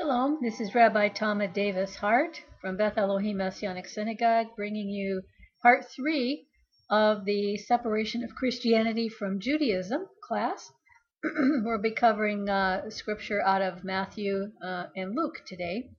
Shalom, 0.00 0.38
this 0.40 0.60
is 0.60 0.76
Rabbi 0.76 1.08
Tama 1.08 1.48
Davis 1.48 1.96
Hart 1.96 2.40
from 2.60 2.76
Beth 2.76 2.96
Elohim 2.96 3.38
Messianic 3.38 3.88
Synagogue 3.88 4.46
bringing 4.54 4.88
you 4.88 5.22
part 5.60 5.90
three 5.90 6.46
of 6.88 7.24
the 7.24 7.56
separation 7.56 8.22
of 8.22 8.36
Christianity 8.36 9.08
from 9.08 9.40
Judaism 9.40 10.06
class. 10.22 10.70
we'll 11.24 11.82
be 11.82 11.90
covering 11.90 12.48
uh, 12.48 12.88
scripture 12.90 13.42
out 13.42 13.60
of 13.60 13.82
Matthew 13.82 14.52
uh, 14.62 14.84
and 14.94 15.16
Luke 15.16 15.42
today. 15.48 15.90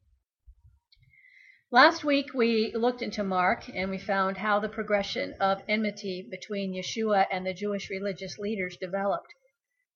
Last 1.70 2.06
week 2.06 2.34
we 2.34 2.72
looked 2.74 3.02
into 3.02 3.26
Mark 3.26 3.68
and 3.68 3.90
we 3.90 3.98
found 3.98 4.38
how 4.38 4.62
the 4.62 4.70
progression 4.70 5.34
of 5.42 5.62
enmity 5.68 6.26
between 6.32 6.74
Yeshua 6.74 7.26
and 7.30 7.46
the 7.46 7.54
Jewish 7.54 7.90
religious 7.90 8.40
leaders 8.40 8.78
developed. 8.80 9.34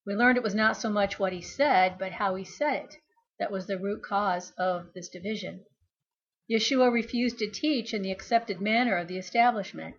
We 0.05 0.13
learned 0.13 0.35
it 0.35 0.43
was 0.43 0.53
not 0.53 0.75
so 0.75 0.89
much 0.89 1.19
what 1.19 1.31
he 1.31 1.41
said, 1.41 1.97
but 1.97 2.11
how 2.11 2.35
he 2.35 2.43
said 2.43 2.83
it 2.83 2.95
that 3.39 3.51
was 3.51 3.65
the 3.67 3.79
root 3.79 4.03
cause 4.03 4.51
of 4.57 4.93
this 4.93 5.09
division. 5.09 5.65
Yeshua 6.51 6.91
refused 6.91 7.39
to 7.39 7.49
teach 7.49 7.93
in 7.93 8.01
the 8.01 8.11
accepted 8.11 8.61
manner 8.61 8.97
of 8.97 9.07
the 9.07 9.17
establishment. 9.17 9.95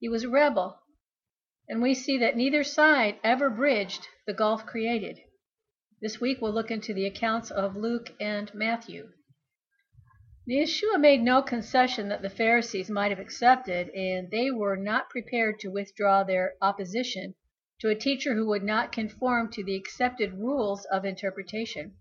He 0.00 0.08
was 0.08 0.24
a 0.24 0.28
rebel. 0.28 0.80
And 1.68 1.80
we 1.80 1.94
see 1.94 2.18
that 2.18 2.36
neither 2.36 2.62
side 2.62 3.18
ever 3.24 3.48
bridged 3.48 4.06
the 4.26 4.34
gulf 4.34 4.66
created. 4.66 5.18
This 6.02 6.20
week 6.20 6.42
we'll 6.42 6.52
look 6.52 6.70
into 6.70 6.92
the 6.92 7.06
accounts 7.06 7.50
of 7.50 7.74
Luke 7.74 8.12
and 8.20 8.52
Matthew. 8.54 9.12
The 10.46 10.58
Yeshua 10.58 11.00
made 11.00 11.22
no 11.22 11.40
concession 11.40 12.10
that 12.10 12.20
the 12.20 12.28
Pharisees 12.28 12.90
might 12.90 13.08
have 13.08 13.18
accepted, 13.18 13.88
and 13.94 14.30
they 14.30 14.50
were 14.50 14.76
not 14.76 15.08
prepared 15.08 15.58
to 15.60 15.70
withdraw 15.70 16.22
their 16.22 16.56
opposition 16.60 17.34
to 17.80 17.88
a 17.88 17.94
teacher 17.94 18.34
who 18.34 18.46
would 18.48 18.62
not 18.62 18.92
conform 18.92 19.50
to 19.52 19.64
the 19.64 19.74
accepted 19.74 20.34
rules 20.34 20.84
of 20.92 21.06
interpretation. 21.06 21.96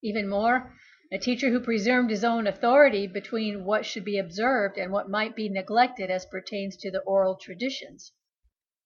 Even 0.00 0.28
more, 0.28 0.72
a 1.10 1.18
teacher 1.18 1.48
who 1.50 1.58
presumed 1.58 2.10
his 2.10 2.22
own 2.22 2.46
authority 2.46 3.08
between 3.08 3.64
what 3.64 3.84
should 3.84 4.04
be 4.04 4.16
observed 4.16 4.78
and 4.78 4.92
what 4.92 5.10
might 5.10 5.34
be 5.34 5.48
neglected 5.48 6.08
as 6.08 6.24
pertains 6.26 6.76
to 6.76 6.88
the 6.92 7.00
oral 7.00 7.34
traditions. 7.34 8.12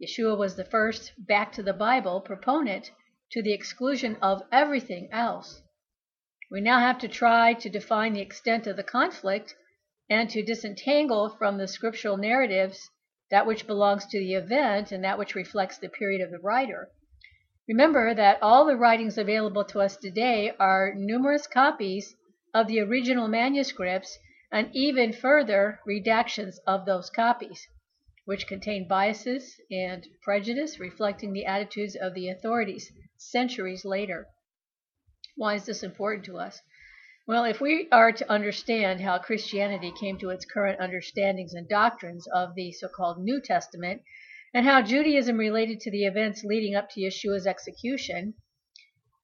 Yeshua 0.03 0.39
was 0.39 0.57
the 0.57 0.65
first 0.65 1.13
back 1.19 1.53
to 1.53 1.63
the 1.63 1.75
Bible 1.75 2.23
proponent 2.23 2.91
to 3.33 3.43
the 3.43 3.53
exclusion 3.53 4.17
of 4.23 4.43
everything 4.51 5.11
else. 5.13 5.61
We 6.51 6.63
now 6.63 6.81
have 6.81 6.99
to 7.01 7.09
try 7.09 7.53
to 7.53 7.69
define 7.69 8.15
the 8.15 8.23
extent 8.23 8.67
of 8.67 8.77
the 8.77 8.83
conflict 8.83 9.55
and 10.09 10.31
to 10.31 10.43
disentangle 10.43 11.29
from 11.29 11.59
the 11.59 11.69
scriptural 11.69 12.17
narratives 12.17 12.89
that 13.31 13.47
which 13.47 13.67
belongs 13.67 14.07
to 14.07 14.19
the 14.19 14.33
event 14.33 14.93
and 14.93 15.05
that 15.05 15.19
which 15.19 15.35
reflects 15.35 15.77
the 15.77 15.91
period 15.91 16.23
of 16.23 16.31
the 16.31 16.39
writer. 16.39 16.91
Remember 17.69 18.13
that 18.13 18.43
all 18.43 18.67
the 18.67 18.77
writings 18.77 19.17
available 19.17 19.65
to 19.67 19.81
us 19.81 19.97
today 19.97 20.53
are 20.59 20.95
numerous 20.97 21.47
copies 21.47 22.17
of 22.53 22.67
the 22.67 22.81
original 22.81 23.29
manuscripts 23.29 24.19
and 24.51 24.69
even 24.75 25.13
further 25.13 25.79
redactions 25.87 26.57
of 26.67 26.85
those 26.87 27.09
copies, 27.09 27.69
which 28.25 28.49
contain 28.49 28.89
biases 28.89 29.61
and 29.71 30.09
prejudice 30.23 30.81
reflecting 30.81 31.33
the 31.33 31.47
attitudes 31.47 31.95
of 31.95 32.15
the 32.15 32.29
authorities 32.29 32.91
centuries 33.17 33.85
later. 33.85 34.27
Why 35.37 35.55
is 35.55 35.65
this 35.65 35.85
important 35.85 36.25
to 36.27 36.39
us? 36.39 36.61
Well, 37.29 37.45
if 37.45 37.61
we 37.61 37.89
are 37.93 38.11
to 38.11 38.29
understand 38.29 39.01
how 39.01 39.19
Christianity 39.19 39.93
came 39.93 40.19
to 40.19 40.31
its 40.31 40.45
current 40.45 40.81
understandings 40.81 41.55
and 41.55 41.69
doctrines 41.69 42.27
of 42.27 42.57
the 42.57 42.73
so 42.73 42.89
called 42.89 43.23
New 43.23 43.41
Testament, 43.41 44.03
and 44.55 44.67
how 44.67 44.83
Judaism 44.83 45.39
related 45.39 45.81
to 45.81 45.91
the 45.91 46.05
events 46.05 46.45
leading 46.45 46.75
up 46.75 46.91
to 46.91 47.01
Yeshua's 47.01 47.47
execution, 47.47 48.35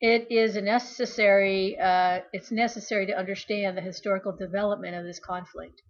it 0.00 0.30
is 0.30 0.56
necessary. 0.56 1.78
Uh, 1.78 2.20
it's 2.32 2.50
necessary 2.50 3.06
to 3.06 3.18
understand 3.18 3.76
the 3.76 3.82
historical 3.82 4.32
development 4.32 4.94
of 4.94 5.04
this 5.04 5.18
conflict. 5.18 5.82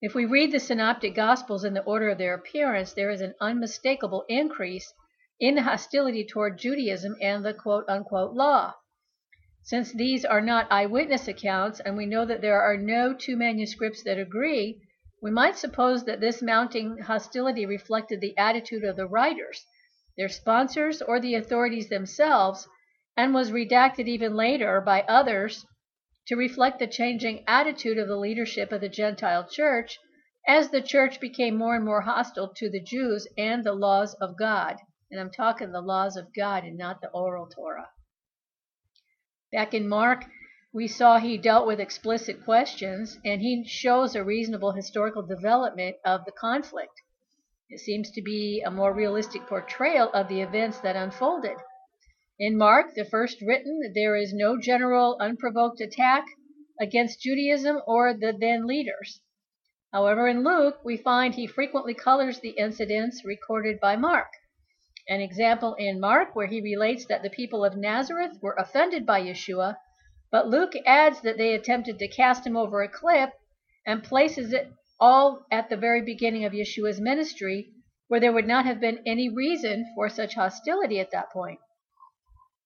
If 0.00 0.14
we 0.14 0.26
read 0.26 0.52
the 0.52 0.60
Synoptic 0.60 1.14
Gospels 1.14 1.64
in 1.64 1.74
the 1.74 1.82
order 1.82 2.10
of 2.10 2.18
their 2.18 2.34
appearance, 2.34 2.92
there 2.92 3.10
is 3.10 3.20
an 3.20 3.34
unmistakable 3.40 4.24
increase 4.28 4.92
in 5.40 5.56
hostility 5.56 6.24
toward 6.24 6.58
Judaism 6.58 7.16
and 7.20 7.44
the 7.44 7.54
quote 7.54 7.84
unquote 7.88 8.34
law. 8.34 8.74
Since 9.62 9.92
these 9.92 10.24
are 10.24 10.40
not 10.40 10.70
eyewitness 10.70 11.26
accounts, 11.26 11.80
and 11.80 11.96
we 11.96 12.06
know 12.06 12.24
that 12.24 12.40
there 12.40 12.62
are 12.62 12.76
no 12.76 13.12
two 13.12 13.36
manuscripts 13.36 14.02
that 14.04 14.18
agree, 14.18 14.80
we 15.20 15.30
might 15.30 15.56
suppose 15.56 16.04
that 16.04 16.20
this 16.20 16.40
mounting 16.40 16.98
hostility 16.98 17.66
reflected 17.66 18.20
the 18.20 18.36
attitude 18.38 18.84
of 18.84 18.96
the 18.96 19.06
writers, 19.06 19.64
their 20.16 20.28
sponsors, 20.28 21.02
or 21.02 21.18
the 21.18 21.34
authorities 21.34 21.88
themselves, 21.88 22.68
and 23.16 23.34
was 23.34 23.50
redacted 23.50 24.06
even 24.06 24.36
later 24.36 24.80
by 24.80 25.02
others 25.02 25.66
to 26.26 26.36
reflect 26.36 26.78
the 26.78 26.86
changing 26.86 27.42
attitude 27.48 27.98
of 27.98 28.06
the 28.06 28.16
leadership 28.16 28.70
of 28.70 28.80
the 28.80 28.88
Gentile 28.88 29.48
church 29.48 29.98
as 30.46 30.70
the 30.70 30.82
church 30.82 31.20
became 31.20 31.56
more 31.56 31.74
and 31.74 31.84
more 31.84 32.02
hostile 32.02 32.52
to 32.54 32.70
the 32.70 32.80
Jews 32.80 33.26
and 33.36 33.64
the 33.64 33.72
laws 33.72 34.14
of 34.14 34.38
God. 34.38 34.76
And 35.10 35.20
I'm 35.20 35.30
talking 35.30 35.72
the 35.72 35.80
laws 35.80 36.16
of 36.16 36.32
God 36.34 36.64
and 36.64 36.78
not 36.78 37.00
the 37.00 37.10
oral 37.10 37.46
Torah. 37.46 37.88
Back 39.50 39.74
in 39.74 39.88
Mark, 39.88 40.26
we 40.72 40.86
saw 40.86 41.18
he 41.18 41.38
dealt 41.38 41.66
with 41.66 41.80
explicit 41.80 42.44
questions, 42.44 43.18
and 43.24 43.40
he 43.40 43.64
shows 43.66 44.14
a 44.14 44.22
reasonable 44.22 44.72
historical 44.72 45.22
development 45.22 45.96
of 46.04 46.24
the 46.26 46.32
conflict. 46.32 46.92
It 47.70 47.80
seems 47.80 48.10
to 48.10 48.22
be 48.22 48.62
a 48.64 48.70
more 48.70 48.92
realistic 48.92 49.46
portrayal 49.46 50.10
of 50.12 50.28
the 50.28 50.42
events 50.42 50.78
that 50.80 50.94
unfolded. 50.94 51.56
In 52.38 52.58
Mark, 52.58 52.94
the 52.94 53.06
first 53.06 53.40
written, 53.40 53.92
there 53.94 54.14
is 54.14 54.34
no 54.34 54.60
general 54.60 55.16
unprovoked 55.20 55.80
attack 55.80 56.26
against 56.78 57.22
Judaism 57.22 57.80
or 57.86 58.12
the 58.12 58.36
then 58.38 58.66
leaders. 58.66 59.22
However, 59.90 60.28
in 60.28 60.44
Luke, 60.44 60.84
we 60.84 60.98
find 60.98 61.34
he 61.34 61.46
frequently 61.46 61.94
colors 61.94 62.40
the 62.40 62.50
incidents 62.50 63.24
recorded 63.24 63.80
by 63.80 63.96
Mark. 63.96 64.28
An 65.08 65.22
example 65.22 65.74
in 65.76 65.98
Mark, 65.98 66.36
where 66.36 66.46
he 66.46 66.60
relates 66.60 67.06
that 67.06 67.22
the 67.22 67.30
people 67.30 67.64
of 67.64 67.74
Nazareth 67.74 68.38
were 68.42 68.54
offended 68.58 69.06
by 69.06 69.22
Yeshua 69.22 69.78
but 70.30 70.48
Luke 70.48 70.74
adds 70.84 71.20
that 71.22 71.38
they 71.38 71.54
attempted 71.54 71.98
to 71.98 72.08
cast 72.08 72.46
him 72.46 72.56
over 72.56 72.82
a 72.82 72.88
cliff 72.88 73.30
and 73.86 74.04
places 74.04 74.52
it 74.52 74.70
all 75.00 75.46
at 75.50 75.68
the 75.70 75.76
very 75.76 76.02
beginning 76.02 76.44
of 76.44 76.52
Yeshua's 76.52 77.00
ministry, 77.00 77.72
where 78.08 78.20
there 78.20 78.32
would 78.32 78.46
not 78.46 78.66
have 78.66 78.80
been 78.80 79.02
any 79.06 79.28
reason 79.28 79.90
for 79.94 80.08
such 80.08 80.34
hostility 80.34 81.00
at 81.00 81.10
that 81.12 81.30
point. 81.30 81.58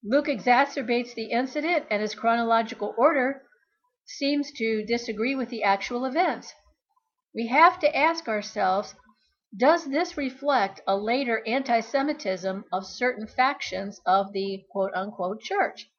Luke 0.05 0.27
exacerbates 0.27 1.15
the 1.15 1.31
incident, 1.31 1.87
and 1.89 2.03
his 2.03 2.15
chronological 2.15 2.95
order 2.99 3.43
seems 4.05 4.51
to 4.51 4.85
disagree 4.85 5.37
with 5.37 5.49
the 5.49 5.63
actual 5.63 6.05
events. 6.05 6.53
We 7.35 7.47
have 7.47 7.79
to 7.79 7.97
ask 7.97 8.27
ourselves 8.27 8.97
does 9.57 9.85
this 9.85 10.17
reflect 10.17 10.81
a 10.87 10.97
later 10.97 11.47
anti 11.47 11.81
Semitism 11.81 12.65
of 12.73 12.87
certain 12.87 13.27
factions 13.27 14.01
of 14.05 14.33
the 14.33 14.65
quote 14.71 14.93
unquote 14.95 15.41
church? 15.43 15.92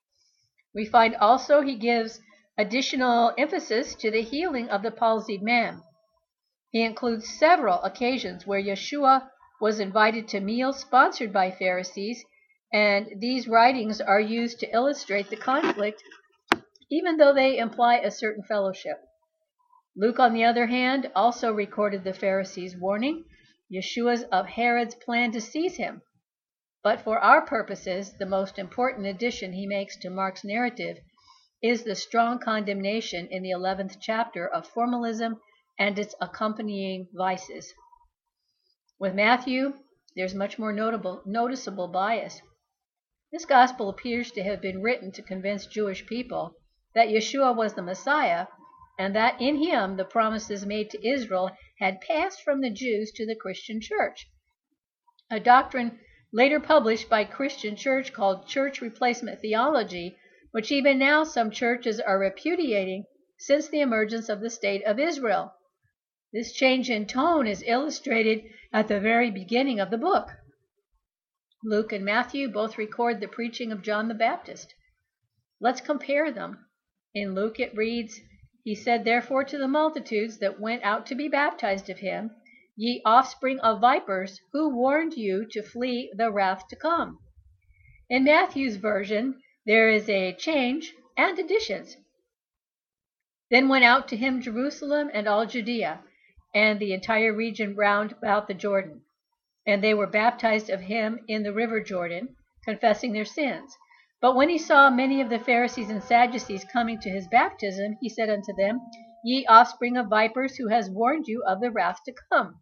We 0.75 0.85
find 0.85 1.16
also 1.17 1.61
he 1.61 1.75
gives 1.75 2.19
additional 2.57 3.34
emphasis 3.38 3.94
to 3.95 4.09
the 4.09 4.23
healing 4.23 4.69
of 4.69 4.81
the 4.81 4.89
palsied 4.89 5.44
man. 5.44 5.84
He 6.72 6.81
includes 6.81 7.29
several 7.29 7.79
occasions 7.84 8.47
where 8.47 8.61
Yeshua 8.61 9.29
was 9.62 9.79
invited 9.79 10.28
to 10.29 10.39
meals 10.39 10.79
sponsored 10.79 11.31
by 11.31 11.51
Pharisees, 11.51 12.25
and 12.73 13.07
these 13.19 13.47
writings 13.47 14.01
are 14.01 14.19
used 14.19 14.59
to 14.62 14.73
illustrate 14.73 15.29
the 15.29 15.38
conflict, 15.38 16.01
even 16.89 17.17
though 17.17 17.33
they 17.33 17.59
imply 17.59 17.97
a 18.00 18.09
certain 18.09 18.44
fellowship. 18.44 18.97
Luke, 19.95 20.19
on 20.19 20.33
the 20.33 20.44
other 20.44 20.66
hand, 20.66 21.12
also 21.16 21.53
recorded 21.53 22.03
the 22.03 22.13
Pharisees' 22.13 22.75
warning, 22.75 23.25
Yeshua's 23.72 24.23
of 24.31 24.47
Herod's 24.47 24.95
plan 24.95 25.31
to 25.33 25.39
seize 25.39 25.78
him, 25.78 26.01
but 26.83 27.01
for 27.01 27.17
our 27.19 27.45
purposes, 27.45 28.13
the 28.19 28.25
most 28.25 28.59
important 28.59 29.07
addition 29.07 29.53
he 29.53 29.66
makes 29.66 29.97
to 29.97 30.09
Mark's 30.09 30.44
narrative 30.44 30.97
is 31.62 31.83
the 31.83 31.95
strong 31.95 32.38
condemnation 32.38 33.25
in 33.31 33.41
the 33.41 33.51
11th 33.51 33.95
chapter 34.01 34.45
of 34.45 34.68
formalism 34.68 35.39
and 35.80 35.97
its 35.97 36.13
accompanying 36.19 37.07
vices. 37.13 37.74
With 39.00 39.15
Matthew, 39.15 39.74
there's 40.15 40.35
much 40.35 40.59
more 40.59 40.74
notable, 40.74 41.21
noticeable 41.25 41.88
bias. 41.88 42.41
This 43.31 43.45
gospel 43.45 43.88
appears 43.88 44.31
to 44.31 44.44
have 44.44 44.62
been 44.62 44.81
written 44.81 45.12
to 45.13 45.24
convince 45.24 45.65
Jewish 45.65 46.06
people 46.06 46.53
that 46.94 47.07
Yeshua 47.07 47.56
was 47.56 47.74
the 47.74 47.81
Messiah 47.81 48.47
and 49.00 49.15
that 49.15 49.39
in 49.39 49.56
him 49.56 49.95
the 49.95 50.06
promises 50.06 50.65
made 50.65 50.89
to 50.89 51.07
Israel 51.07 51.50
had 51.79 52.01
passed 52.01 52.44
from 52.44 52.59
the 52.59 52.69
Jews 52.69 53.12
to 53.13 53.25
the 53.25 53.36
Christian 53.36 53.79
church. 53.79 54.27
A 55.31 55.39
doctrine 55.39 56.00
later 56.33 56.59
published 56.59 57.07
by 57.07 57.24
Christian 57.24 57.75
Church 57.75 58.12
called 58.12 58.47
Church 58.47 58.81
Replacement 58.81 59.39
Theology, 59.39 60.18
which 60.50 60.71
even 60.71 60.97
now 60.97 61.24
some 61.24 61.51
churches 61.51 62.00
are 62.00 62.18
repudiating 62.18 63.06
since 63.38 63.69
the 63.69 63.81
emergence 63.81 64.30
of 64.30 64.41
the 64.41 64.50
State 64.50 64.83
of 64.83 65.00
Israel. 65.00 65.53
This 66.33 66.51
change 66.51 66.89
in 66.89 67.06
tone 67.06 67.45
is 67.45 67.63
illustrated 67.68 68.44
at 68.71 68.88
the 68.88 69.00
very 69.00 69.30
beginning 69.30 69.80
of 69.80 69.91
the 69.91 69.97
book. 69.97 70.31
Luke 71.63 71.94
and 71.94 72.03
Matthew 72.03 72.50
both 72.50 72.79
record 72.79 73.19
the 73.19 73.27
preaching 73.27 73.71
of 73.71 73.83
John 73.83 74.07
the 74.07 74.15
Baptist. 74.15 74.74
Let's 75.62 75.81
compare 75.81 76.31
them. 76.31 76.65
In 77.13 77.36
Luke 77.36 77.59
it 77.59 77.77
reads, 77.77 78.19
He 78.63 78.74
said 78.74 79.06
therefore 79.06 79.44
to 79.44 79.57
the 79.59 79.68
multitudes 79.68 80.39
that 80.39 80.59
went 80.59 80.81
out 80.83 81.06
to 81.06 81.15
be 81.15 81.27
baptized 81.27 81.91
of 81.91 82.00
him, 82.00 82.31
Ye 82.75 83.04
offspring 83.06 83.60
of 83.60 83.81
vipers, 83.81 84.42
who 84.52 84.75
warned 84.75 85.14
you 85.14 85.46
to 85.52 85.62
flee 85.62 86.12
the 86.16 86.31
wrath 86.31 86.68
to 86.70 86.75
come? 86.75 87.20
In 88.10 88.24
Matthew's 88.24 88.78
version, 88.78 89.40
there 89.64 89.90
is 89.90 90.10
a 90.10 90.34
change 90.34 90.92
and 91.16 91.38
additions. 91.38 91.96
Then 93.52 93.70
went 93.70 93.84
out 93.84 94.08
to 94.08 94.18
him 94.18 94.42
Jerusalem 94.42 95.12
and 95.14 95.28
all 95.28 95.46
Judea, 95.46 96.04
and 96.56 96.80
the 96.80 96.94
entire 96.94 97.31
region 97.31 97.75
round 97.75 98.14
about 98.14 98.48
the 98.48 98.56
Jordan. 98.56 99.04
And 99.68 99.84
they 99.84 99.94
were 99.94 100.08
baptized 100.08 100.72
of 100.72 100.81
him 100.81 101.20
in 101.28 101.44
the 101.44 101.54
river 101.54 101.80
Jordan, 101.80 102.36
confessing 102.66 103.14
their 103.14 103.24
sins. 103.24 103.78
But 104.20 104.36
when 104.36 104.50
he 104.50 104.58
saw 104.58 104.90
many 104.90 105.22
of 105.22 105.30
the 105.30 105.38
Pharisees 105.38 105.92
and 105.92 106.02
Sadducees 106.04 106.66
coming 106.74 107.00
to 107.02 107.10
his 107.12 107.28
baptism, 107.28 107.98
he 108.02 108.10
said 108.10 108.31
unto 108.31 108.52
them, 108.58 108.81
Ye 109.24 109.46
offspring 109.46 109.96
of 109.96 110.08
vipers, 110.08 110.56
who 110.56 110.70
has 110.70 110.90
warned 110.90 111.28
you 111.28 111.44
of 111.46 111.62
the 111.62 111.70
wrath 111.70 112.00
to 112.06 112.16
come? 112.31 112.60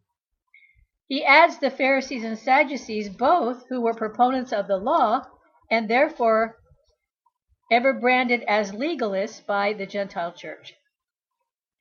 He 1.12 1.26
adds 1.26 1.58
the 1.58 1.70
Pharisees 1.70 2.24
and 2.24 2.40
Sadducees, 2.40 3.10
both 3.10 3.68
who 3.68 3.82
were 3.82 3.94
proponents 3.94 4.54
of 4.54 4.68
the 4.70 4.78
law, 4.78 5.24
and 5.70 5.90
therefore 5.90 6.56
ever 7.70 7.92
branded 7.92 8.44
as 8.44 8.72
legalists 8.72 9.46
by 9.46 9.74
the 9.74 9.86
Gentile 9.86 10.32
church. 10.32 10.74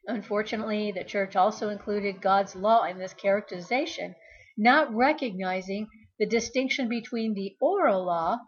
Unfortunately, 0.04 0.90
the 0.90 1.04
church 1.04 1.36
also 1.36 1.68
included 1.68 2.20
God's 2.20 2.56
law 2.56 2.82
in 2.82 2.98
this 2.98 3.14
characterization, 3.14 4.16
not 4.58 4.92
recognizing 4.92 5.86
the 6.18 6.26
distinction 6.26 6.88
between 6.88 7.34
the 7.34 7.56
oral 7.60 8.02
law, 8.06 8.40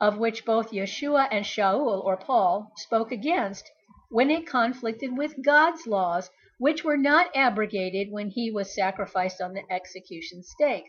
of 0.00 0.16
which 0.16 0.44
both 0.44 0.70
Yeshua 0.70 1.26
and 1.32 1.44
Shaul 1.44 2.04
or 2.04 2.16
Paul 2.16 2.70
spoke 2.76 3.10
against, 3.10 3.68
when 4.10 4.30
it 4.30 4.46
conflicted 4.46 5.18
with 5.18 5.44
God's 5.44 5.88
laws, 5.88 6.30
which 6.60 6.84
were 6.84 6.98
not 6.98 7.34
abrogated 7.34 8.12
when 8.12 8.28
he 8.28 8.50
was 8.50 8.74
sacrificed 8.74 9.40
on 9.40 9.54
the 9.54 9.62
execution 9.72 10.42
stake. 10.42 10.84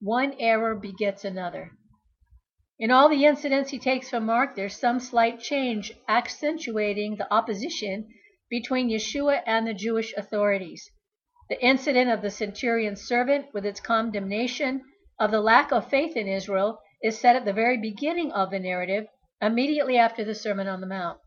One 0.00 0.32
error 0.38 0.76
begets 0.76 1.24
another. 1.24 1.72
In 2.78 2.92
all 2.92 3.08
the 3.08 3.24
incidents 3.24 3.70
he 3.72 3.80
takes 3.80 4.08
from 4.08 4.26
Mark, 4.26 4.54
there's 4.54 4.78
some 4.78 5.00
slight 5.00 5.40
change 5.40 5.92
accentuating 6.08 7.16
the 7.16 7.26
opposition 7.34 8.06
between 8.48 8.88
Yeshua 8.88 9.42
and 9.44 9.66
the 9.66 9.74
Jewish 9.74 10.14
authorities. 10.16 10.88
The 11.50 11.60
incident 11.60 12.10
of 12.10 12.22
the 12.22 12.30
centurion's 12.30 13.02
servant, 13.02 13.46
with 13.52 13.66
its 13.66 13.80
condemnation 13.80 14.82
of 15.18 15.32
the 15.32 15.40
lack 15.40 15.72
of 15.72 15.90
faith 15.90 16.16
in 16.16 16.28
Israel, 16.28 16.78
is 17.02 17.18
set 17.18 17.34
at 17.34 17.44
the 17.44 17.52
very 17.52 17.76
beginning 17.76 18.30
of 18.30 18.52
the 18.52 18.60
narrative, 18.60 19.08
immediately 19.42 19.98
after 19.98 20.22
the 20.22 20.36
Sermon 20.36 20.68
on 20.68 20.80
the 20.80 20.86
Mount. 20.86 21.18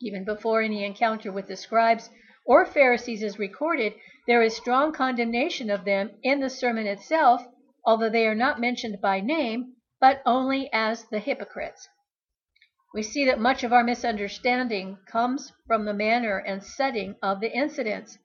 Even 0.00 0.24
before 0.24 0.62
any 0.62 0.84
encounter 0.84 1.32
with 1.32 1.48
the 1.48 1.56
scribes 1.56 2.08
or 2.44 2.66
Pharisees 2.66 3.22
is 3.22 3.38
recorded, 3.38 3.94
there 4.26 4.42
is 4.42 4.54
strong 4.56 4.92
condemnation 4.92 5.70
of 5.70 5.84
them 5.84 6.10
in 6.22 6.40
the 6.40 6.50
sermon 6.50 6.86
itself, 6.86 7.46
although 7.86 8.10
they 8.10 8.26
are 8.26 8.34
not 8.34 8.60
mentioned 8.60 9.00
by 9.00 9.20
name, 9.20 9.74
but 10.00 10.20
only 10.26 10.68
as 10.72 11.04
the 11.08 11.18
hypocrites. 11.18 11.88
We 12.92 13.02
see 13.02 13.24
that 13.24 13.40
much 13.40 13.64
of 13.64 13.72
our 13.72 13.82
misunderstanding 13.82 14.98
comes 15.10 15.52
from 15.66 15.84
the 15.84 15.94
manner 15.94 16.38
and 16.38 16.62
setting 16.62 17.16
of 17.22 17.40
the 17.40 17.50
incidents. 17.50 18.18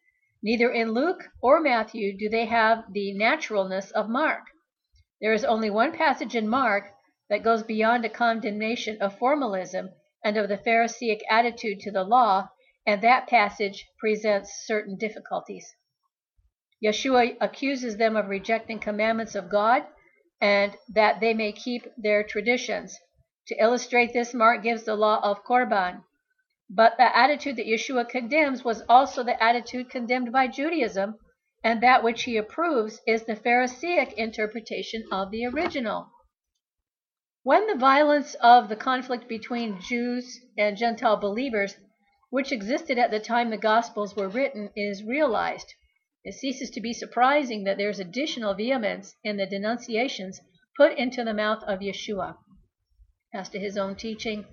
Neither 0.44 0.70
in 0.70 0.92
Luke 0.92 1.24
or 1.42 1.60
Matthew 1.60 2.18
do 2.18 2.30
they 2.30 2.46
have 2.46 2.84
the 2.92 3.14
naturalness 3.14 3.90
of 3.92 4.10
Mark. 4.10 4.44
There 5.22 5.34
is 5.34 5.44
only 5.46 5.70
one 5.70 5.92
passage 5.92 6.36
in 6.36 6.48
Mark 6.48 6.92
that 7.30 7.44
goes 7.44 7.64
beyond 7.64 8.06
a 8.06 8.10
condemnation 8.10 9.02
of 9.02 9.18
formalism 9.18 9.90
and 10.24 10.38
of 10.38 10.50
the 10.50 10.58
Pharisaic 10.58 11.24
attitude 11.30 11.80
to 11.80 11.92
the 11.92 12.04
law 12.04 12.50
and 12.86 13.02
that 13.02 13.28
passage 13.28 13.88
presents 14.00 14.66
certain 14.66 14.98
difficulties. 14.98 15.76
Yeshua 16.84 17.36
accuses 17.42 17.98
them 17.98 18.16
of 18.16 18.30
rejecting 18.30 18.80
commandments 18.80 19.36
of 19.36 19.50
God 19.50 19.86
and 20.42 20.76
that 20.88 21.20
they 21.20 21.34
may 21.34 21.52
keep 21.52 21.86
their 21.98 22.24
traditions. 22.24 22.98
To 23.48 23.62
illustrate 23.62 24.14
this, 24.14 24.34
Mark 24.34 24.64
gives 24.64 24.84
the 24.84 24.96
law 24.96 25.20
of 25.22 25.44
Korban. 25.44 26.04
But 26.70 26.98
the 26.98 27.18
attitude 27.18 27.58
that 27.58 27.66
Yeshua 27.66 28.08
condemns 28.08 28.64
was 28.64 28.84
also 28.88 29.24
the 29.24 29.42
attitude 29.44 29.90
condemned 29.90 30.32
by 30.32 30.48
Judaism, 30.48 31.18
and 31.64 31.82
that 31.82 32.04
which 32.04 32.24
he 32.24 32.38
approves 32.38 33.02
is 33.06 33.24
the 33.24 33.36
Pharisaic 33.36 34.14
interpretation 34.14 35.04
of 35.12 35.32
the 35.32 35.46
original. 35.48 36.10
When 37.44 37.68
the 37.68 37.76
violence 37.76 38.36
of 38.36 38.70
the 38.70 38.76
conflict 38.76 39.28
between 39.28 39.82
Jews 39.82 40.40
and 40.58 40.78
Gentile 40.78 41.18
believers 41.18 41.76
which 42.30 42.52
existed 42.52 42.98
at 43.00 43.10
the 43.10 43.20
time 43.20 43.50
the 43.50 43.58
Gospels 43.58 44.16
were 44.16 44.30
written 44.30 44.70
is 44.76 45.04
realized. 45.04 45.74
It 46.24 46.34
ceases 46.34 46.70
to 46.72 46.82
be 46.82 46.94
surprising 46.94 47.64
that 47.64 47.78
there 47.78 47.90
is 47.90 48.00
additional 48.00 48.54
vehemence 48.54 49.16
in 49.24 49.38
the 49.38 49.48
denunciations 49.48 50.40
put 50.78 50.98
into 50.98 51.24
the 51.24 51.34
mouth 51.34 51.64
of 51.64 51.80
Yeshua. 51.80 52.38
As 53.34 53.50
to 53.50 53.60
his 53.60 53.78
own 53.78 53.96
teaching, 53.96 54.46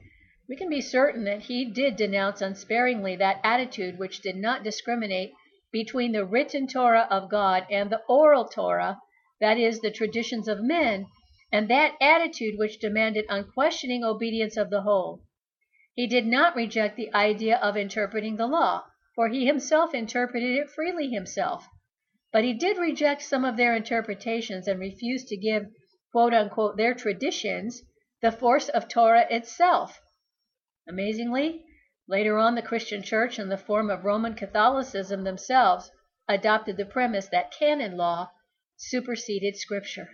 we 0.49 0.57
can 0.57 0.71
be 0.71 0.81
certain 0.81 1.25
that 1.25 1.43
he 1.43 1.65
did 1.65 1.97
denounce 1.97 2.41
unsparingly 2.41 3.17
that 3.17 3.41
attitude 3.43 3.99
which 3.99 4.21
did 4.23 4.37
not 4.37 4.63
discriminate 4.63 5.33
between 5.73 6.13
the 6.13 6.25
written 6.25 6.67
Torah 6.67 7.09
of 7.11 7.29
God 7.29 7.67
and 7.71 7.91
the 7.91 8.01
oral 8.09 8.47
Torah, 8.47 9.01
that 9.41 9.59
is, 9.59 9.81
the 9.81 9.91
traditions 9.91 10.49
of 10.49 10.63
men, 10.63 11.07
and 11.53 11.69
that 11.69 11.97
attitude 12.01 12.57
which 12.57 12.79
demanded 12.79 13.27
unquestioning 13.29 14.03
obedience 14.03 14.57
of 14.57 14.71
the 14.71 14.83
whole. 14.83 15.26
He 15.97 16.07
did 16.07 16.27
not 16.27 16.55
reject 16.55 16.97
the 16.97 17.11
idea 17.15 17.57
of 17.57 17.75
interpreting 17.75 18.37
the 18.37 18.47
law, 18.47 18.85
for 19.15 19.31
he 19.31 19.47
himself 19.47 19.95
interpreted 19.95 20.55
it 20.55 20.69
freely 20.69 21.09
himself. 21.09 21.67
But 22.31 22.45
he 22.45 22.53
did 22.53 22.77
reject 22.77 23.23
some 23.23 23.47
of 23.47 23.57
their 23.57 23.75
interpretations 23.75 24.69
and 24.69 24.79
refused 24.79 25.29
to 25.29 25.39
give, 25.39 25.73
their 26.13 26.93
traditions 26.93 27.83
the 28.21 28.31
force 28.31 28.69
of 28.69 28.89
Torah 28.89 29.27
itself. 29.31 29.99
Amazingly, 30.87 31.65
later 32.07 32.37
on 32.37 32.57
the 32.57 32.63
Christian 32.63 33.03
church 33.03 33.39
in 33.39 33.49
the 33.49 33.57
form 33.57 33.89
of 33.89 34.05
Roman 34.05 34.35
Catholicism 34.35 35.25
themselves 35.25 35.91
adopted 36.29 36.77
the 36.77 36.85
premise 36.85 37.29
that 37.29 37.53
canon 37.53 37.97
law 37.97 38.31
superseded 38.77 39.57
scripture. 39.57 40.11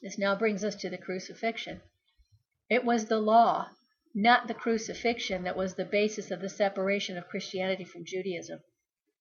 This 0.00 0.18
now 0.18 0.34
brings 0.34 0.64
us 0.64 0.74
to 0.76 0.88
the 0.88 0.96
crucifixion. 0.96 1.82
It 2.70 2.82
was 2.82 3.08
the 3.08 3.20
law 3.20 3.72
not 4.14 4.48
the 4.48 4.54
crucifixion 4.54 5.42
that 5.44 5.56
was 5.56 5.74
the 5.74 5.84
basis 5.84 6.30
of 6.30 6.40
the 6.40 6.48
separation 6.48 7.16
of 7.16 7.28
Christianity 7.28 7.84
from 7.84 8.04
Judaism. 8.04 8.60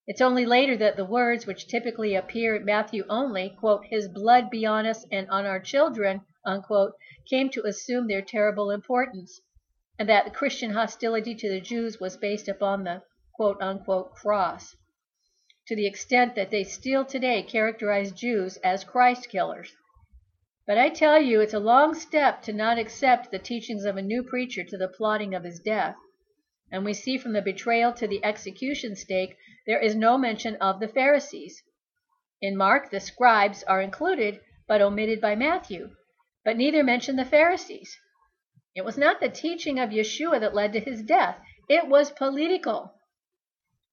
It's 0.08 0.22
only 0.22 0.46
later 0.46 0.78
that 0.78 0.96
the 0.96 1.04
words, 1.04 1.46
which 1.46 1.68
typically 1.68 2.16
appear 2.16 2.56
in 2.56 2.64
Matthew 2.64 3.04
only, 3.10 3.50
quote, 3.60 3.86
his 3.88 4.08
blood 4.08 4.50
be 4.50 4.66
on 4.66 4.86
us 4.86 5.06
and 5.12 5.30
on 5.30 5.46
our 5.46 5.60
children, 5.60 6.22
unquote, 6.46 6.94
came 7.30 7.50
to 7.50 7.66
assume 7.66 8.08
their 8.08 8.22
terrible 8.22 8.72
importance, 8.72 9.42
and 10.00 10.08
that 10.08 10.24
the 10.24 10.32
Christian 10.32 10.72
hostility 10.72 11.36
to 11.36 11.50
the 11.50 11.60
Jews 11.60 12.00
was 12.00 12.16
based 12.16 12.48
upon 12.48 12.86
the 12.86 13.04
quote 13.34 13.62
unquote 13.62 14.14
cross, 14.14 14.78
to 15.68 15.76
the 15.76 15.86
extent 15.86 16.36
that 16.36 16.50
they 16.50 16.64
still 16.64 17.04
today 17.04 17.44
characterize 17.44 18.14
Jews 18.14 18.56
as 18.64 18.86
Christ 18.86 19.28
killers. 19.28 19.76
But 20.68 20.78
I 20.78 20.90
tell 20.90 21.18
you, 21.22 21.40
it's 21.40 21.54
a 21.54 21.60
long 21.60 21.94
step 21.94 22.42
to 22.42 22.52
not 22.52 22.78
accept 22.78 23.32
the 23.32 23.40
teachings 23.40 23.86
of 23.86 23.96
a 23.96 24.02
new 24.02 24.22
preacher 24.22 24.66
to 24.66 24.78
the 24.78 24.90
plotting 24.90 25.34
of 25.34 25.46
his 25.46 25.62
death. 25.62 25.96
And 26.70 26.84
we 26.84 26.94
see 26.94 27.18
from 27.18 27.32
the 27.32 27.42
betrayal 27.42 27.94
to 27.94 28.06
the 28.06 28.22
execution 28.22 28.98
stake, 28.98 29.38
there 29.66 29.80
is 29.80 29.96
no 29.96 30.18
mention 30.18 30.58
of 30.58 30.82
the 30.82 30.90
Pharisees. 30.90 31.64
In 32.42 32.58
Mark, 32.58 32.92
the 32.92 33.00
scribes 33.00 33.64
are 33.64 33.82
included, 33.82 34.42
but 34.68 34.82
omitted 34.82 35.22
by 35.22 35.36
Matthew, 35.36 35.96
but 36.44 36.58
neither 36.58 36.84
mention 36.84 37.16
the 37.16 37.24
Pharisees. 37.24 37.98
It 38.76 38.84
was 38.84 38.98
not 38.98 39.22
the 39.22 39.30
teaching 39.30 39.80
of 39.80 39.92
Yeshua 39.92 40.42
that 40.42 40.54
led 40.54 40.74
to 40.74 40.82
his 40.82 41.02
death, 41.02 41.40
it 41.70 41.88
was 41.88 42.12
political. 42.12 42.94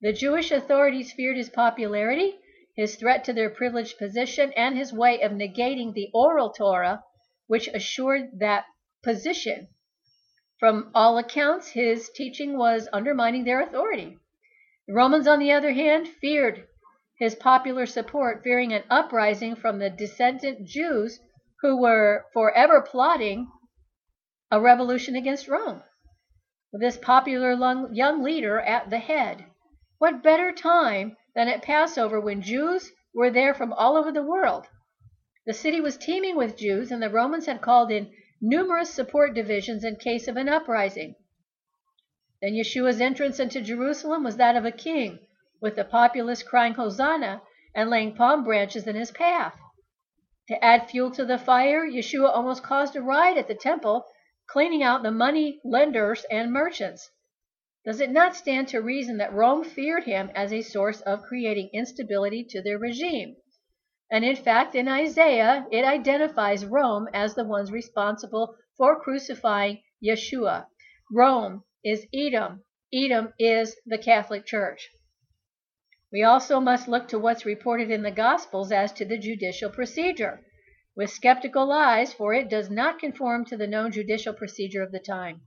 The 0.01 0.11
Jewish 0.11 0.51
authorities 0.51 1.13
feared 1.13 1.37
his 1.37 1.49
popularity 1.49 2.37
his 2.75 2.95
threat 2.95 3.23
to 3.23 3.33
their 3.33 3.49
privileged 3.49 3.97
position, 3.97 4.51
and 4.53 4.77
his 4.77 4.91
way 4.91 5.21
of 5.21 5.31
negating 5.31 5.93
the 5.93 6.09
oral 6.13 6.51
Torah, 6.51 7.03
which 7.47 7.67
assured 7.69 8.39
that 8.39 8.65
position. 9.03 9.67
From 10.59 10.91
all 10.93 11.17
accounts, 11.17 11.69
his 11.69 12.09
teaching 12.09 12.57
was 12.57 12.89
undermining 12.91 13.43
their 13.43 13.61
authority. 13.61 14.17
The 14.87 14.93
Romans, 14.93 15.27
on 15.27 15.39
the 15.39 15.51
other 15.51 15.71
hand, 15.71 16.07
feared 16.07 16.67
his 17.17 17.35
popular 17.35 17.85
support, 17.85 18.43
fearing 18.43 18.73
an 18.73 18.83
uprising 18.89 19.55
from 19.55 19.79
the 19.79 19.89
dissentant 19.89 20.67
Jews 20.67 21.19
who 21.61 21.77
were 21.77 22.25
forever 22.33 22.81
plotting 22.81 23.49
a 24.51 24.59
revolution 24.59 25.15
against 25.15 25.47
Rome. 25.47 25.81
With 26.71 26.81
this 26.81 26.97
popular 26.97 27.53
young 27.93 28.21
leader 28.21 28.59
at 28.59 28.89
the 28.89 28.99
head, 28.99 29.45
what 29.97 30.21
better 30.21 30.51
time 30.51 31.15
than 31.35 31.47
at 31.49 31.61
Passover 31.61 32.19
when 32.19 32.41
Jews 32.41 32.91
were 33.13 33.29
there 33.29 33.53
from 33.53 33.73
all 33.73 33.97
over 33.97 34.11
the 34.11 34.23
world. 34.23 34.67
The 35.45 35.53
city 35.53 35.79
was 35.79 35.97
teeming 35.97 36.35
with 36.35 36.57
Jews, 36.57 36.91
and 36.91 37.03
the 37.03 37.09
Romans 37.09 37.45
had 37.45 37.61
called 37.61 37.91
in 37.91 38.11
numerous 38.41 38.89
support 38.89 39.33
divisions 39.35 39.83
in 39.83 39.97
case 39.97 40.27
of 40.27 40.37
an 40.37 40.49
uprising. 40.49 41.15
Then 42.41 42.53
Yeshua's 42.53 42.99
entrance 42.99 43.39
into 43.39 43.61
Jerusalem 43.61 44.23
was 44.23 44.37
that 44.37 44.55
of 44.55 44.65
a 44.65 44.71
king, 44.71 45.19
with 45.61 45.75
the 45.75 45.83
populace 45.83 46.41
crying 46.41 46.73
Hosanna 46.73 47.41
and 47.75 47.89
laying 47.89 48.15
palm 48.15 48.43
branches 48.43 48.87
in 48.87 48.95
his 48.95 49.11
path. 49.11 49.55
To 50.47 50.63
add 50.63 50.89
fuel 50.89 51.11
to 51.11 51.25
the 51.25 51.37
fire, 51.37 51.85
Yeshua 51.85 52.29
almost 52.29 52.63
caused 52.63 52.95
a 52.95 53.01
riot 53.01 53.37
at 53.37 53.47
the 53.47 53.55
temple, 53.55 54.05
cleaning 54.47 54.83
out 54.83 55.03
the 55.03 55.11
money 55.11 55.59
lenders 55.63 56.25
and 56.31 56.51
merchants. 56.51 57.09
Does 57.85 58.01
it 58.01 58.09
not 58.09 58.35
stand 58.35 58.67
to 58.69 58.79
reason 58.79 59.17
that 59.17 59.31
Rome 59.31 59.63
feared 59.63 60.05
him 60.05 60.31
as 60.33 60.51
a 60.51 60.63
source 60.63 61.01
of 61.01 61.21
creating 61.21 61.69
instability 61.71 62.43
to 62.45 62.59
their 62.59 62.79
regime? 62.79 63.35
And 64.09 64.25
in 64.25 64.35
fact, 64.35 64.73
in 64.73 64.87
Isaiah, 64.87 65.67
it 65.71 65.85
identifies 65.85 66.65
Rome 66.65 67.07
as 67.13 67.35
the 67.35 67.43
ones 67.43 67.71
responsible 67.71 68.55
for 68.75 68.99
crucifying 68.99 69.83
Yeshua. 70.03 70.65
Rome 71.11 71.63
is 71.83 72.07
Edom. 72.11 72.63
Edom 72.91 73.33
is 73.37 73.75
the 73.85 73.99
Catholic 73.99 74.47
Church. 74.47 74.89
We 76.11 76.23
also 76.23 76.59
must 76.59 76.87
look 76.87 77.07
to 77.09 77.19
what's 77.19 77.45
reported 77.45 77.91
in 77.91 78.01
the 78.01 78.09
Gospels 78.09 78.71
as 78.71 78.93
to 78.93 79.05
the 79.05 79.19
judicial 79.19 79.69
procedure, 79.69 80.43
with 80.95 81.11
skeptical 81.11 81.71
eyes, 81.71 82.13
for 82.13 82.33
it 82.33 82.49
does 82.49 82.69
not 82.71 82.97
conform 82.97 83.45
to 83.45 83.57
the 83.57 83.67
known 83.67 83.91
judicial 83.91 84.33
procedure 84.33 84.81
of 84.81 84.91
the 84.91 84.99
time. 84.99 85.41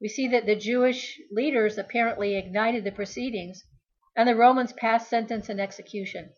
We 0.00 0.08
see 0.08 0.28
that 0.28 0.46
the 0.46 0.54
Jewish 0.54 1.20
leaders 1.30 1.76
apparently 1.76 2.36
ignited 2.36 2.84
the 2.84 2.92
proceedings, 2.92 3.64
and 4.14 4.28
the 4.28 4.36
Romans 4.36 4.72
passed 4.72 5.10
sentence 5.10 5.48
and 5.48 5.60
execution. 5.60 6.30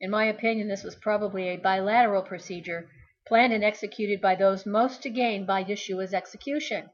In 0.00 0.10
my 0.10 0.26
opinion, 0.26 0.68
this 0.68 0.84
was 0.84 0.96
probably 0.96 1.48
a 1.48 1.56
bilateral 1.56 2.22
procedure, 2.22 2.90
planned 3.26 3.52
and 3.52 3.64
executed 3.64 4.20
by 4.20 4.34
those 4.34 4.66
most 4.66 5.02
to 5.04 5.10
gain 5.10 5.46
by 5.46 5.64
Yeshua's 5.64 6.12
execution. 6.12 6.90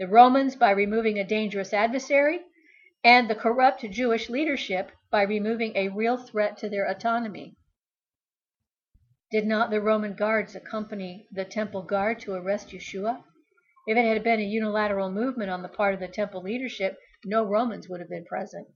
The 0.00 0.08
Romans 0.08 0.56
by 0.56 0.70
removing 0.70 1.18
a 1.18 1.24
dangerous 1.24 1.72
adversary, 1.72 2.40
and 3.04 3.28
the 3.28 3.36
corrupt 3.36 3.88
Jewish 3.90 4.28
leadership 4.28 4.90
by 5.10 5.22
removing 5.22 5.76
a 5.76 5.90
real 5.90 6.16
threat 6.16 6.56
to 6.58 6.68
their 6.68 6.86
autonomy. 6.86 7.54
Did 9.30 9.46
not 9.46 9.70
the 9.70 9.80
Roman 9.80 10.14
guards 10.14 10.56
accompany 10.56 11.28
the 11.30 11.44
temple 11.44 11.82
guard 11.82 12.18
to 12.20 12.32
arrest 12.32 12.70
Yeshua? 12.70 13.22
If 13.86 13.98
it 13.98 14.04
had 14.06 14.24
been 14.24 14.40
a 14.40 14.44
unilateral 14.44 15.10
movement 15.10 15.50
on 15.50 15.60
the 15.60 15.68
part 15.68 15.92
of 15.92 16.00
the 16.00 16.08
temple 16.08 16.42
leadership, 16.42 16.96
no 17.24 17.44
Romans 17.44 17.88
would 17.88 18.00
have 18.00 18.08
been 18.08 18.24
present. 18.24 18.66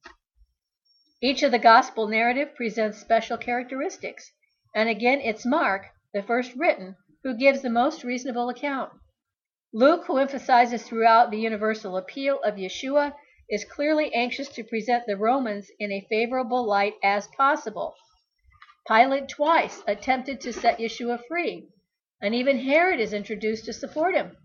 Each 1.22 1.42
of 1.42 1.50
the 1.50 1.58
gospel 1.58 2.06
narrative 2.06 2.54
presents 2.54 2.98
special 2.98 3.38
characteristics, 3.38 4.30
and 4.74 4.88
again 4.88 5.20
it's 5.20 5.46
Mark, 5.46 5.86
the 6.12 6.22
first 6.22 6.54
written, 6.56 6.94
who 7.22 7.36
gives 7.38 7.62
the 7.62 7.70
most 7.70 8.04
reasonable 8.04 8.50
account. 8.50 8.92
Luke, 9.72 10.04
who 10.06 10.18
emphasizes 10.18 10.82
throughout 10.82 11.30
the 11.30 11.40
universal 11.40 11.96
appeal 11.96 12.38
of 12.42 12.56
Yeshua, 12.56 13.14
is 13.48 13.64
clearly 13.64 14.12
anxious 14.12 14.48
to 14.50 14.62
present 14.62 15.04
the 15.06 15.16
Romans 15.16 15.70
in 15.78 15.90
a 15.90 16.06
favorable 16.10 16.66
light 16.66 16.94
as 17.02 17.28
possible. 17.28 17.94
Pilate 18.86 19.28
twice 19.28 19.82
attempted 19.86 20.40
to 20.42 20.52
set 20.52 20.78
Yeshua 20.78 21.18
free, 21.26 21.66
and 22.20 22.34
even 22.34 22.58
Herod 22.58 23.00
is 23.00 23.14
introduced 23.14 23.64
to 23.64 23.72
support 23.72 24.14
him. 24.14 24.36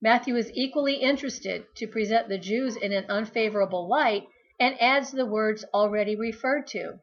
Matthew 0.00 0.36
is 0.36 0.52
equally 0.54 0.94
interested 0.96 1.66
to 1.74 1.88
present 1.88 2.28
the 2.28 2.38
Jews 2.38 2.76
in 2.76 2.92
an 2.92 3.06
unfavorable 3.08 3.88
light 3.88 4.28
and 4.60 4.80
adds 4.80 5.10
the 5.10 5.26
words 5.26 5.64
already 5.74 6.14
referred 6.14 6.68
to. 6.68 7.00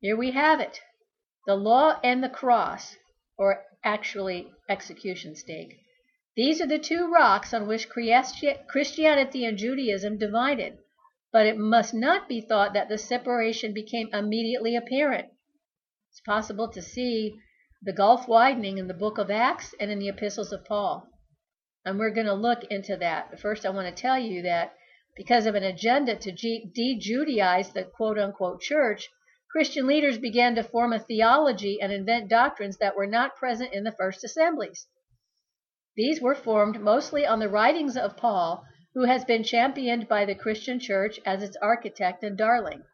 Here 0.00 0.16
we 0.16 0.30
have 0.30 0.60
it 0.60 0.80
the 1.46 1.56
law 1.56 1.98
and 2.04 2.22
the 2.22 2.28
cross, 2.28 2.96
or 3.36 3.64
actually 3.82 4.52
execution 4.68 5.34
stake. 5.34 5.76
These 6.36 6.60
are 6.60 6.68
the 6.68 6.78
two 6.78 7.10
rocks 7.10 7.52
on 7.52 7.66
which 7.66 7.88
Christianity 7.88 9.44
and 9.44 9.58
Judaism 9.58 10.18
divided, 10.18 10.78
but 11.32 11.46
it 11.46 11.58
must 11.58 11.94
not 11.94 12.28
be 12.28 12.40
thought 12.40 12.74
that 12.74 12.88
the 12.88 12.98
separation 12.98 13.74
became 13.74 14.08
immediately 14.12 14.76
apparent. 14.76 15.30
It's 16.12 16.20
possible 16.20 16.68
to 16.68 16.80
see 16.80 17.34
the 17.82 17.92
gulf 17.92 18.28
widening 18.28 18.78
in 18.78 18.86
the 18.86 18.94
book 18.94 19.18
of 19.18 19.32
Acts 19.32 19.74
and 19.80 19.90
in 19.90 19.98
the 19.98 20.08
epistles 20.08 20.52
of 20.52 20.64
Paul. 20.64 21.08
And 21.84 21.98
we're 21.98 22.14
going 22.14 22.26
to 22.26 22.34
look 22.34 22.64
into 22.70 22.96
that. 22.96 23.30
But 23.30 23.40
first, 23.40 23.64
I 23.64 23.70
want 23.70 23.94
to 23.94 24.02
tell 24.02 24.18
you 24.18 24.42
that 24.42 24.74
because 25.16 25.46
of 25.46 25.54
an 25.54 25.64
agenda 25.64 26.14
to 26.14 26.30
de 26.30 26.98
Judaize 27.00 27.72
the 27.72 27.84
quote 27.84 28.18
unquote 28.18 28.60
church, 28.60 29.08
Christian 29.50 29.86
leaders 29.86 30.18
began 30.18 30.54
to 30.54 30.62
form 30.62 30.92
a 30.92 31.00
theology 31.00 31.80
and 31.80 31.90
invent 31.90 32.30
doctrines 32.30 32.78
that 32.78 32.94
were 32.94 33.06
not 33.06 33.34
present 33.34 33.72
in 33.72 33.82
the 33.82 33.92
first 33.98 34.22
assemblies. 34.22 34.86
These 35.96 36.20
were 36.20 36.36
formed 36.36 36.80
mostly 36.80 37.26
on 37.26 37.40
the 37.40 37.48
writings 37.48 37.96
of 37.96 38.16
Paul, 38.16 38.64
who 38.94 39.06
has 39.06 39.24
been 39.24 39.42
championed 39.42 40.06
by 40.06 40.24
the 40.24 40.36
Christian 40.36 40.78
church 40.78 41.18
as 41.26 41.42
its 41.42 41.56
architect 41.60 42.22
and 42.22 42.38
darling. 42.38 42.84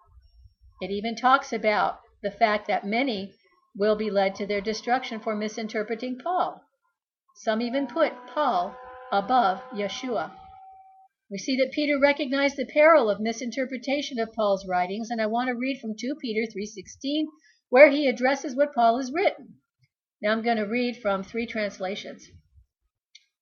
It 0.81 0.91
even 0.91 1.15
talks 1.15 1.53
about 1.53 2.01
the 2.23 2.31
fact 2.31 2.67
that 2.69 2.87
many 2.87 3.35
will 3.77 3.97
be 3.97 4.11
led 4.11 4.35
to 4.37 4.47
their 4.47 4.63
destruction 4.63 5.21
for 5.21 5.37
misinterpreting 5.37 6.19
Paul. 6.19 6.64
Some 7.37 7.61
even 7.61 7.89
put 7.89 8.13
Paul 8.29 8.77
above 9.11 9.61
Yeshua. 9.73 10.33
We 11.29 11.39
see 11.39 11.57
that 11.57 11.73
Peter 11.73 11.99
recognized 11.99 12.57
the 12.57 12.65
peril 12.65 13.11
of 13.11 13.21
misinterpretation 13.21 14.21
of 14.21 14.33
Paul's 14.33 14.67
writings, 14.69 15.11
and 15.11 15.21
I 15.21 15.27
want 15.27 15.49
to 15.49 15.55
read 15.55 15.81
from 15.81 15.97
2 15.97 16.15
Peter 16.21 16.51
3:16 16.51 17.27
where 17.71 17.91
he 17.91 18.07
addresses 18.07 18.55
what 18.55 18.73
Paul 18.73 18.99
has 18.99 19.11
written. 19.13 19.61
Now 20.23 20.31
I'm 20.31 20.43
going 20.43 20.59
to 20.59 20.63
read 20.63 20.99
from 20.99 21.25
three 21.25 21.45
translations. 21.45 22.25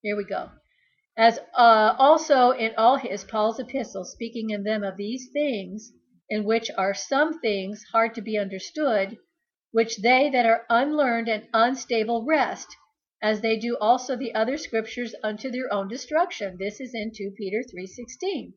Here 0.01 0.17
we 0.17 0.25
go. 0.25 0.51
As 1.15 1.39
uh, 1.55 1.95
also 1.99 2.53
in 2.53 2.75
all 2.77 2.97
his 2.97 3.25
Paul's 3.25 3.61
epistles, 3.61 4.13
speaking 4.13 4.49
in 4.49 4.65
them 4.65 4.83
of 4.83 4.97
these 4.97 5.29
things, 5.33 5.93
in 6.31 6.45
which 6.45 6.71
are 6.79 6.95
some 6.95 7.41
things 7.41 7.85
hard 7.93 8.15
to 8.15 8.23
be 8.23 8.39
understood, 8.39 9.19
which 9.71 9.99
they 9.99 10.31
that 10.31 10.47
are 10.47 10.65
unlearned 10.71 11.29
and 11.29 11.47
unstable 11.53 12.25
wrest, 12.25 12.75
as 13.23 13.41
they 13.41 13.57
do 13.57 13.77
also 13.81 14.17
the 14.17 14.35
other 14.35 14.59
scriptures 14.59 15.15
unto 15.23 15.49
their 15.49 15.73
own 15.73 15.87
destruction. 15.87 16.57
This 16.59 16.81
is 16.81 16.93
in 16.93 17.13
2 17.15 17.35
Peter 17.39 17.63
3:16. 17.63 18.53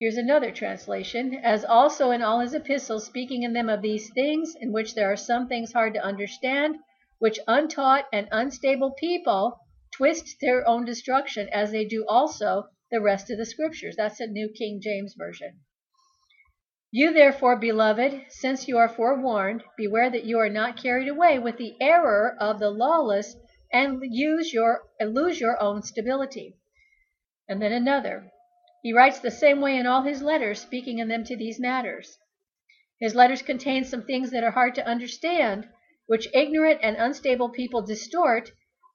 Here's 0.00 0.16
another 0.16 0.50
translation. 0.50 1.34
As 1.34 1.64
also 1.64 2.10
in 2.10 2.20
all 2.20 2.40
his 2.40 2.52
epistles, 2.52 3.06
speaking 3.06 3.44
in 3.44 3.52
them 3.52 3.68
of 3.68 3.80
these 3.80 4.10
things, 4.12 4.54
in 4.60 4.72
which 4.72 4.94
there 4.94 5.12
are 5.12 5.16
some 5.16 5.46
things 5.46 5.72
hard 5.72 5.94
to 5.94 6.04
understand, 6.04 6.76
which 7.18 7.38
untaught 7.46 8.06
and 8.12 8.26
unstable 8.32 8.92
people 8.92 9.60
twist 9.92 10.36
their 10.40 10.66
own 10.66 10.84
destruction, 10.84 11.48
as 11.52 11.70
they 11.70 11.84
do 11.84 12.04
also 12.08 12.64
the 12.90 13.00
rest 13.00 13.30
of 13.30 13.38
the 13.38 13.46
scriptures. 13.46 13.94
That's 13.96 14.20
a 14.20 14.26
New 14.26 14.48
King 14.48 14.80
James 14.82 15.14
Version. 15.16 15.60
You 16.92 17.12
therefore, 17.12 17.54
beloved, 17.54 18.24
since 18.30 18.66
you 18.66 18.76
are 18.76 18.88
forewarned, 18.88 19.62
beware 19.76 20.10
that 20.10 20.24
you 20.24 20.40
are 20.40 20.48
not 20.48 20.76
carried 20.76 21.06
away 21.06 21.38
with 21.38 21.56
the 21.56 21.76
error 21.80 22.36
of 22.40 22.58
the 22.58 22.70
lawless 22.70 23.36
and 23.72 24.02
use 24.02 24.52
your 24.52 24.88
lose 25.00 25.40
your 25.40 25.62
own 25.62 25.82
stability. 25.84 26.56
And 27.48 27.62
then 27.62 27.70
another. 27.70 28.32
He 28.82 28.92
writes 28.92 29.20
the 29.20 29.30
same 29.30 29.60
way 29.60 29.76
in 29.76 29.86
all 29.86 30.02
his 30.02 30.20
letters, 30.20 30.60
speaking 30.60 30.98
in 30.98 31.06
them 31.06 31.22
to 31.26 31.36
these 31.36 31.60
matters. 31.60 32.18
His 32.98 33.14
letters 33.14 33.42
contain 33.42 33.84
some 33.84 34.02
things 34.02 34.32
that 34.32 34.42
are 34.42 34.50
hard 34.50 34.74
to 34.74 34.84
understand, 34.84 35.68
which 36.06 36.26
ignorant 36.34 36.80
and 36.82 36.96
unstable 36.96 37.50
people 37.50 37.82
distort, 37.82 38.50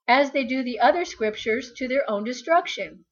as 0.06 0.32
they 0.32 0.44
do 0.44 0.62
the 0.62 0.80
other 0.80 1.06
scriptures, 1.06 1.72
to 1.78 1.88
their 1.88 2.02
own 2.10 2.24
destruction. 2.24 3.06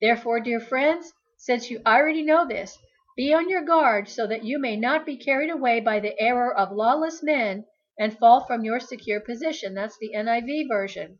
Therefore, 0.00 0.40
dear 0.40 0.60
friends, 0.60 1.12
since 1.36 1.70
you 1.70 1.82
already 1.84 2.22
know 2.22 2.48
this, 2.48 2.78
be 3.16 3.34
on 3.34 3.48
your 3.48 3.64
guard 3.64 4.08
so 4.08 4.26
that 4.26 4.44
you 4.44 4.58
may 4.58 4.76
not 4.76 5.04
be 5.04 5.16
carried 5.16 5.50
away 5.50 5.80
by 5.80 6.00
the 6.00 6.18
error 6.20 6.54
of 6.56 6.72
lawless 6.72 7.22
men 7.22 7.64
and 7.98 8.16
fall 8.18 8.44
from 8.46 8.64
your 8.64 8.80
secure 8.80 9.20
position. 9.20 9.74
That's 9.74 9.98
the 9.98 10.12
NIV 10.14 10.68
version. 10.68 11.18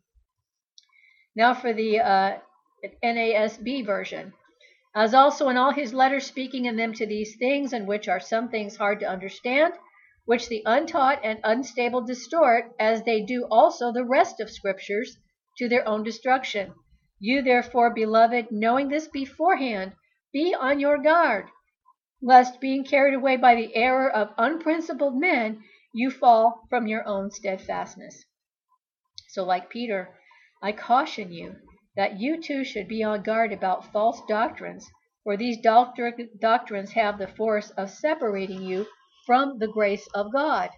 Now 1.35 1.53
for 1.53 1.73
the 1.73 1.99
uh, 1.99 2.37
NASB 3.03 3.85
version. 3.85 4.33
As 4.95 5.13
also 5.13 5.47
in 5.49 5.57
all 5.57 5.71
his 5.71 5.93
letters 5.93 6.25
speaking 6.25 6.65
in 6.65 6.75
them 6.75 6.93
to 6.93 7.05
these 7.05 7.37
things, 7.37 7.71
in 7.71 7.85
which 7.85 8.07
are 8.09 8.19
some 8.19 8.49
things 8.49 8.75
hard 8.75 8.99
to 8.99 9.05
understand, 9.05 9.73
which 10.25 10.49
the 10.49 10.63
untaught 10.65 11.19
and 11.23 11.39
unstable 11.43 12.01
distort, 12.01 12.73
as 12.79 13.03
they 13.03 13.21
do 13.21 13.47
also 13.49 13.91
the 13.91 14.03
rest 14.03 14.39
of 14.39 14.49
scriptures, 14.49 15.17
to 15.57 15.69
their 15.69 15.87
own 15.87 16.03
destruction. 16.03 16.73
You 17.19 17.41
therefore, 17.41 17.93
beloved, 17.93 18.47
knowing 18.51 18.87
this 18.87 19.07
beforehand, 19.07 19.93
be 20.33 20.53
on 20.53 20.79
your 20.79 20.97
guard, 20.97 21.45
lest 22.21 22.61
being 22.61 22.83
carried 22.83 23.15
away 23.15 23.35
by 23.35 23.55
the 23.55 23.75
error 23.75 24.09
of 24.09 24.33
unprincipled 24.37 25.15
men, 25.15 25.63
you 25.93 26.11
fall 26.11 26.67
from 26.69 26.87
your 26.87 27.05
own 27.07 27.31
steadfastness. 27.31 28.25
So, 29.29 29.43
like 29.43 29.69
Peter, 29.69 30.15
I 30.61 30.71
caution 30.71 31.31
you 31.31 31.55
that 31.95 32.19
you 32.19 32.41
too 32.41 32.63
should 32.63 32.87
be 32.87 33.03
on 33.03 33.23
guard 33.23 33.51
about 33.51 33.91
false 33.91 34.21
doctrines, 34.27 34.89
for 35.23 35.35
these 35.35 35.57
doctrines 35.61 36.91
have 36.91 37.17
the 37.17 37.27
force 37.27 37.71
of 37.71 37.89
separating 37.89 38.61
you 38.61 38.87
from 39.25 39.57
the 39.59 39.67
grace 39.67 40.07
of 40.13 40.31
God. 40.31 40.69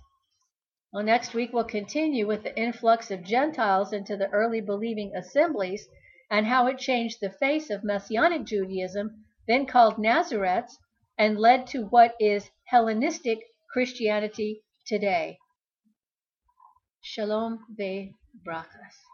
Well, 0.93 1.03
next 1.03 1.33
week 1.33 1.51
we'll 1.51 1.63
continue 1.63 2.27
with 2.27 2.43
the 2.43 2.57
influx 2.57 3.11
of 3.11 3.23
Gentiles 3.23 3.91
into 3.91 4.15
the 4.15 4.29
early 4.29 4.61
believing 4.61 5.15
assemblies 5.15 5.87
and 6.29 6.45
how 6.45 6.67
it 6.67 6.77
changed 6.77 7.17
the 7.19 7.31
face 7.31 7.69
of 7.69 7.83
Messianic 7.83 8.45
Judaism, 8.45 9.25
then 9.47 9.65
called 9.65 9.97
Nazarenes, 9.97 10.77
and 11.17 11.39
led 11.39 11.67
to 11.67 11.85
what 11.85 12.15
is 12.19 12.49
Hellenistic 12.65 13.39
Christianity 13.71 14.63
today. 14.85 15.37
Shalom 17.01 17.65
ve 17.77 18.13
brachas. 18.45 19.12